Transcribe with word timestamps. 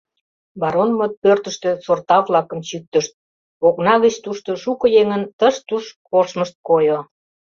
Баронмыт 0.61 1.13
пӧртыштӧ 1.23 1.69
сорта-влакым 1.85 2.59
чӱктышт, 2.67 3.13
окна 3.67 3.95
гыч 4.03 4.15
тушто 4.23 4.51
шуко 4.63 4.85
еҥын 5.01 5.23
тыш-туш 5.39 5.85
коштмышт 6.09 6.55
койо. 6.67 6.99